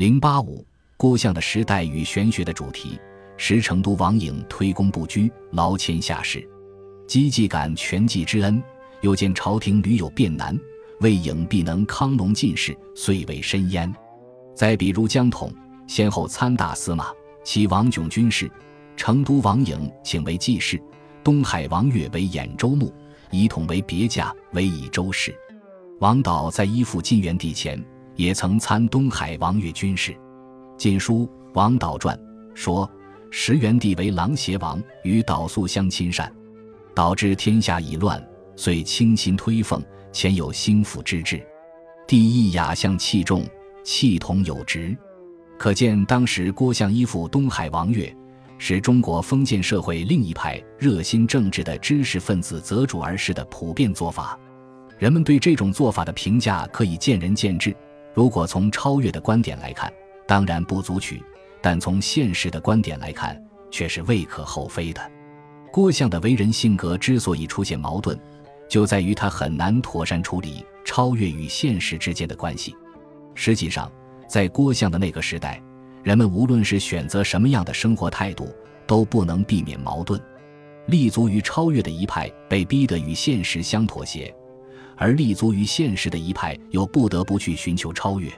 [0.00, 0.64] 零八五，
[0.96, 2.98] 郭象的时代与玄学的主题。
[3.36, 6.42] 时成都王颖推躬不居，劳谦下士，
[7.06, 8.62] 积极感全济之恩。
[9.02, 10.58] 又见朝廷屡有变难，
[11.00, 13.94] 魏颖必能康隆进士，遂为深焉。
[14.56, 15.52] 再比如江统，
[15.86, 17.08] 先后参大司马，
[17.44, 18.48] 其王炯军事；
[18.96, 20.82] 成都王颖请为记事，
[21.22, 22.90] 东海王悦为兖州牧，
[23.30, 25.34] 以统为别驾，为以州事。
[25.98, 27.78] 王导在依附晋元帝前，
[28.20, 30.12] 也曾参东海王越军事。
[30.76, 32.16] 《晋书·王导传》
[32.54, 32.88] 说。
[33.32, 36.34] 石元帝为琅邪王，与导素相亲善，
[36.96, 38.20] 导致天下已乱，
[38.56, 41.40] 遂倾心推奉，前有兴复之志。
[42.08, 43.46] 帝亦雅相器重，
[43.84, 44.96] 器同有职，
[45.56, 48.12] 可见当时郭象依附东海王越，
[48.58, 54.36] 是中国封建社会另一派热心政治的知识分子择主而事的普遍做法。
[54.98, 57.72] 人们对这种做法的评价可以见仁见智。
[58.12, 59.92] 如果从超越的观点来看，
[60.26, 61.22] 当然不足取。
[61.62, 63.38] 但从现实的观点来看，
[63.70, 65.12] 却是未可厚非的。
[65.70, 68.18] 郭象的为人性格之所以出现矛盾，
[68.66, 72.74] 就在于他很难妥善处理超越与现实之间的关系。
[73.34, 73.92] 实际上，
[74.26, 75.62] 在郭象的那个时代，
[76.02, 78.48] 人们无论是选择什么样的生活态度，
[78.86, 80.18] 都不能避免矛盾。
[80.86, 84.34] 立足于超越的一派被逼得与现实相妥协，
[85.00, 88.30] 而立足于现实的一派又不得不去寻求超越。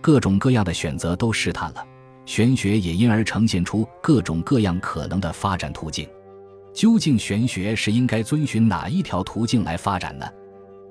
[0.00, 1.84] 各种各样的选择都试探了。
[2.24, 6.08] 玄学也因而呈现出各种各样可能的发展途径。
[6.72, 10.26] 究竟玄学是应该遵循哪一条途径来发展呢？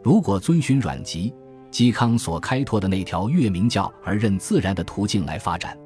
[0.04, 1.34] 如果遵循阮籍、
[1.72, 5.78] 嵇康所开拓的那条月明教而任自然的途径来发展，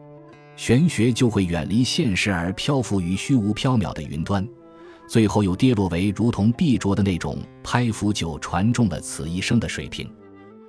[0.56, 4.48] 玄学就会远离现实而漂浮于虚无缥缈的云端，
[5.08, 10.10] 最后又跌落为如同碧浊的那种拍浮酒船中的此一生的水平。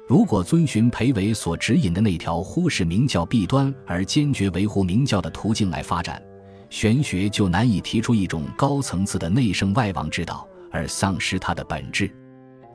[0.06, 6.22] 如果遵循裴伟所指引的那条忽视明教弊端而坚决维护明教的途径来发展，
[6.68, 12.10] 玄学就难以提出一种高层次的内圣外王之道，而丧失它的本质。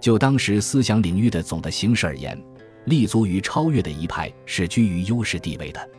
[0.02, 2.42] 就当时思想领域的总的形势而言，
[2.86, 5.90] 立足于超越的一派是居于优势地位的，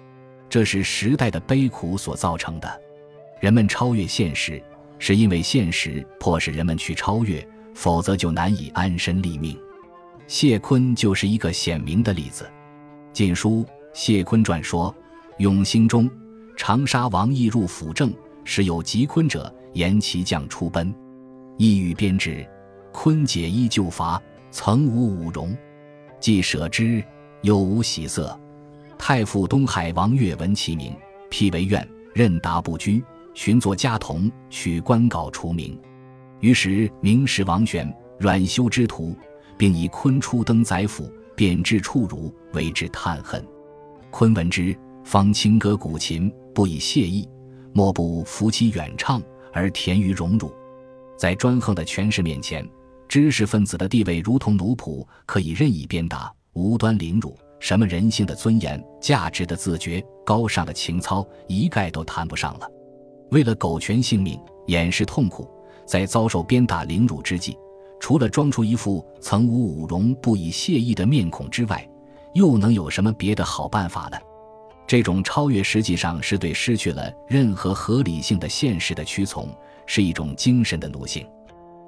[0.49, 2.81] 这是时代的悲苦所造成的。
[3.41, 4.61] 人们超越现实，
[5.01, 7.45] 是因为现实迫使人们去超越，
[7.75, 9.59] 否则就难以安身立命。
[10.29, 12.45] 谢坤就是一个显明的例子，
[13.13, 14.95] 《晋书·谢坤传》说
[15.39, 16.09] ：“永兴中，
[16.57, 18.13] 长沙王义入府政，
[18.45, 20.95] 时有疾坤者，言其将出奔，
[21.57, 22.47] 意欲编制，
[22.93, 24.23] 坤解衣就伐，
[24.53, 25.57] 曾无五容，
[26.21, 27.03] 既舍之，
[27.43, 28.39] 又无喜色。
[28.99, 30.95] 太傅东海王悦闻其名，
[31.31, 33.03] 辟为怨，任达不居，
[33.35, 35.79] 寻作家童，取官稿除名。
[36.41, 39.17] 于是明史王玄、阮修之徒。”
[39.61, 43.47] 并以昆初登宰府，贬至处儒，为之叹恨。
[44.11, 44.75] 昆闻之，
[45.05, 47.29] 方清歌古琴，不以谢意，
[47.75, 50.51] 莫不扶其远唱而田于荣辱。
[51.15, 52.67] 在专横的权势面前，
[53.07, 57.37] 知识分子的地位如同奴仆，可以任意鞭打，无端凌辱。
[57.59, 62.67] 什么人性的尊严、价值的自觉、高尚的情操，一概都谈不上了。
[63.31, 65.49] 为了苟全性命，掩饰痛苦，
[65.87, 67.57] 在遭受鞭打凌辱之际。
[67.99, 71.87] 除了装出一副曾无武容不以谢意的面孔之外，
[72.33, 74.17] 又能有什么别的好办法呢？
[74.87, 79.49] 这种超越实际上是对失去了任何合理性的现实的屈从，
[79.87, 81.27] 是一种精神的奴性。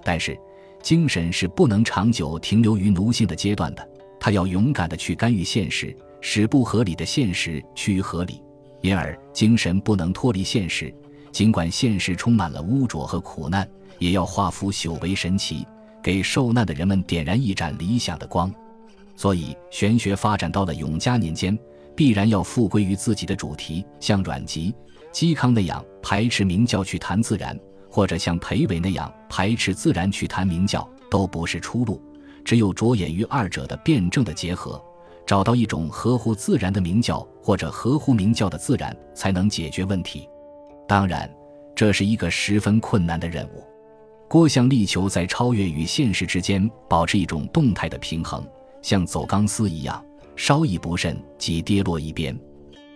[0.04, 0.38] 但是，
[0.82, 3.88] 精神是不能长久停留于奴性的阶段的，
[4.20, 8.42] 他要勇敢地去干预现实，使不合理的现实趋于合理。
[8.82, 10.92] 因而，精神不能脱离现实，
[11.32, 15.66] 尽管现实充满了污浊和苦难，也要化腐朽为神奇。
[16.02, 18.52] 给受难的人们点燃一盏理想的光，
[19.16, 21.56] 所以玄学发展到了永嘉年间，
[21.94, 23.84] 必然要复归于自己的主题。
[24.00, 24.74] 像阮籍、
[25.12, 27.56] 嵇康那样排斥明教去谈自然，
[27.88, 32.02] 或者像裴伟那样排斥自然去谈明教，都不是出路。
[32.44, 34.82] 只有着眼于二者的辩证的结合，
[35.24, 40.28] 找到一种合乎自然的明教，或者合乎明教的自然，才能解决问题。
[40.92, 41.26] 当然，
[41.74, 43.64] 这是一个十分困难的任务。
[44.28, 48.46] 郭象力求在超越与现实之间保持一种动态的平衡，
[48.82, 50.04] 像走钢丝一样，
[50.36, 52.38] 稍一不慎即跌落一边。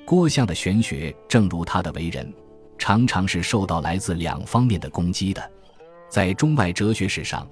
[0.04, 2.30] 郭象的玄学，正如他的为人，
[2.76, 5.50] 常常是受到来自两方面的攻击的。
[6.10, 7.48] 在中外哲学史上，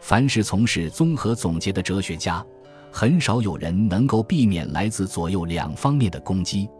[0.00, 2.46] 凡是从事综合总结的哲学家，
[2.92, 6.70] 很少有人能够避免来自左右两方面的攻击。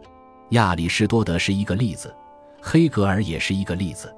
[0.51, 2.15] 亚里士多德是一个例子，
[2.61, 4.15] 黑格尔也是一个例子。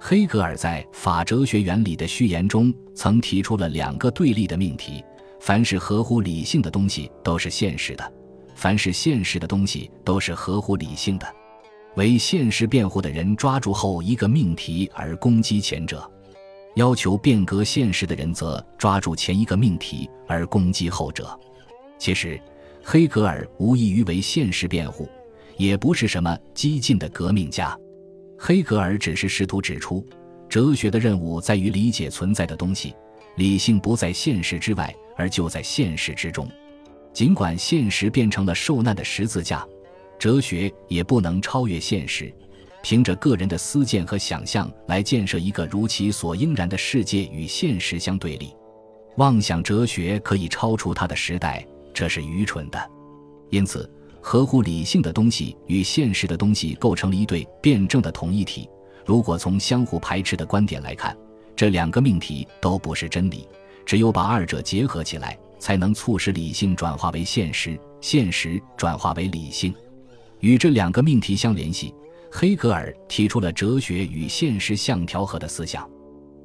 [0.00, 5.02] 黑格尔在《法哲学原理》的序言中曾提出了两个对立的命题：
[5.40, 8.12] 凡是合乎理性的东西都是现实的，
[8.54, 11.26] 凡是现实的东西都是合乎理性的。
[11.96, 16.10] 为现实辩护的人抓住后一个命题而攻击前者，
[16.74, 21.38] 要求变革现实的人则抓住前一个命题而攻击后者。
[21.96, 22.38] 其实，
[22.82, 25.08] 黑格尔无异于为现实辩护，
[25.56, 27.76] 也不是什么激进的革命家。
[28.38, 30.06] 黑格尔只是试图指出，
[30.48, 32.94] 哲学的任务在于理解存在的东西，
[33.36, 36.48] 理性不在现实之外，而就在现实之中。
[37.12, 39.66] 尽管现实变成了受难的十字架。
[40.16, 42.32] 哲学也不能超越现实，
[42.82, 48.54] 凭着个人的私见和想象来建设一个如其所应然的世界与现实相对立。
[49.16, 52.90] 妄想哲学可以超出它的时代，这是愚蠢的。
[53.50, 53.90] 因此，
[54.26, 58.66] 合乎理性的东西与现实的东西构成了一对辩证的统一体。
[59.04, 61.14] 如果从相互排斥的观点来看，
[61.54, 63.46] 这两个命题都不是真理。
[63.84, 69.74] 只有把二者结合起来，才能促使理性转化为现实，现实转化为理性。
[70.40, 71.94] 与这两个命题相联系，
[72.32, 75.86] 黑格尔提出了哲学与现实相调和的思想。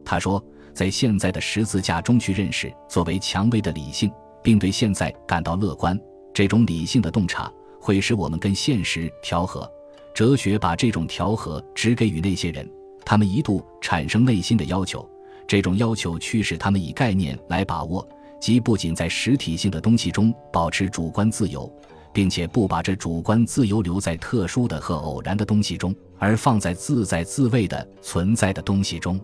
[0.04, 0.44] 他说，
[0.74, 4.12] 在现在的十字架中去认识作为蔷薇的理性，
[4.44, 5.98] 并对现在感到乐观，
[6.34, 7.50] 这种理性的洞察
[7.80, 9.70] 会使我们跟现实调和。
[10.14, 12.70] 哲学把这种调和只给予那些人，
[13.06, 15.08] 他们一度产生内心的要求，
[15.48, 18.08] 这种要求驱使他们以概念来把握，
[18.40, 21.72] 即不仅在实体性的东西中保持主观自由。
[22.12, 29.20] 并且不把这主观自由留在特殊的和偶然的东西中，而放在自在自卫的存在的东西中。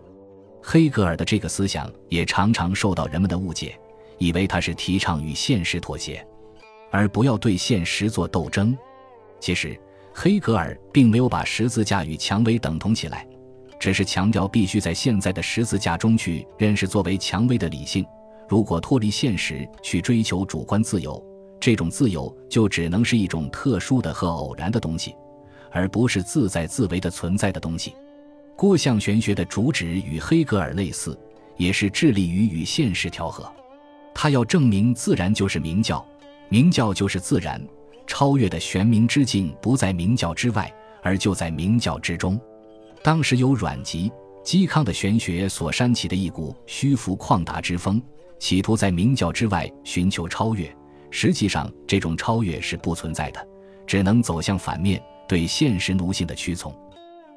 [0.62, 3.78] 黑格尔的这个思想也常常受到人们的误解，
[4.18, 6.24] 以为他是提倡与现实妥协，
[6.90, 8.76] 而不要对现实做斗争。
[9.40, 9.78] 其实，
[10.12, 13.26] 黑格尔并没有把十字架与蔷薇等同起来，
[13.78, 18.04] 只是强调必须在现在的十字架中去认识作为蔷薇的理性。
[18.48, 21.22] 如果脱离现实去追求主观自由。
[21.58, 25.16] 这种自由就只能是一种特殊的和偶然的东西，
[25.72, 27.94] 而不是自在自为的存在的东西。
[28.54, 31.18] 郭象玄学的主旨与黑格尔类似，
[31.56, 33.50] 也是致力于与现实调和。
[34.14, 36.06] 他要证明自然就是明教，
[36.48, 37.60] 明教就是自然，
[38.06, 40.72] 超越的玄冥之境不在明教之外，
[41.02, 42.40] 而就在明教之中。
[43.02, 44.10] 当时有阮籍、
[44.44, 48.00] 嵇康的玄学所煽起的一股虚浮旷达之风，
[48.38, 50.72] 企图在明教之外寻求超越。
[51.10, 53.48] 实际上，这种超越是不存在的，
[53.86, 56.74] 只能走向反面，对现实奴性的屈从。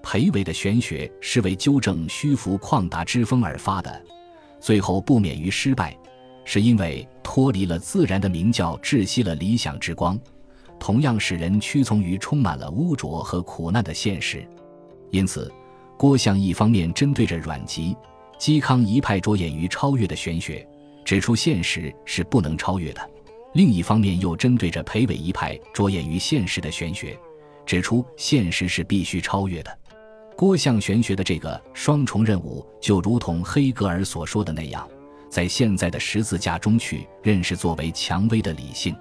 [0.01, 4.01] 裴伟的玄学是为纠正虚浮旷达之风而发的，
[4.59, 5.95] 最后不免于失败，
[6.51, 10.19] 是因为脱离了自然的明教，窒息了理想之光，
[10.79, 14.43] 同样使人屈从于充满了污浊和苦难的现实。
[15.11, 15.53] 因此，
[15.95, 17.95] 郭象一方面针对着阮籍、
[18.39, 20.67] 嵇康一派着眼于超越的玄学，
[21.05, 23.09] 指出现实是不能超越的。
[23.53, 27.15] 另一方面，又针对着裴伟一派着眼于现实的玄学，
[27.63, 29.77] 指出现实是必须超越的。
[30.35, 34.89] 郭象玄学的这个双重任务，就如同黑格尔所说的那样，
[35.29, 38.95] 在现在的十字架中去认识作为蔷薇的理性。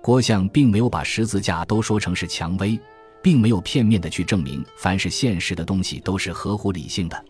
[0.00, 2.78] 郭象并没有把十字架都说成是蔷薇，
[3.22, 7.24] 并没有片面的去证明凡是现实的东西都是合乎理性的。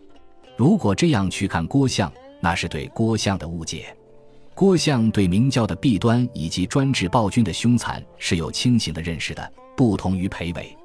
[0.57, 3.97] 如果这样去看郭象，那是对郭象的误解。
[4.55, 10.77] 郭象对明教的弊端以及专制暴君的凶残是有清醒的认识的，不同于裴伟。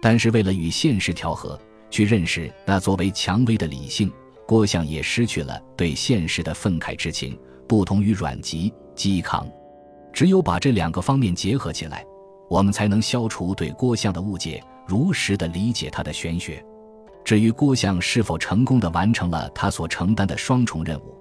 [0.00, 4.12] 但是为了与现实调和，去认识那作为蔷薇的理性，
[4.52, 9.50] 郭象也失去了对现实的愤慨之情，不同于阮籍、嵇康。
[10.12, 12.04] 只有把这两个方面结合起来，
[12.50, 16.62] 我们才能消除对郭象的误解，如实的理解他的玄学。
[17.24, 21.16] 至于郭象是否成功的完成了他所承担的双重任务，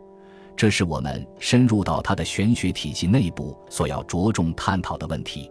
[0.53, 5.50] 这是我们深入到他的玄学体系内部所要着重探讨的问题。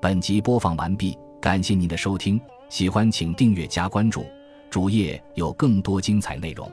[0.00, 4.24] 本集播放完毕，感谢您的收听，喜欢请订阅加关注，
[4.70, 6.70] 主页有更多精彩内容。